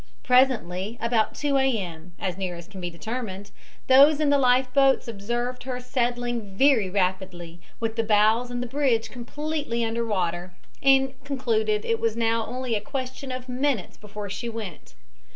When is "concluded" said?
11.23-11.85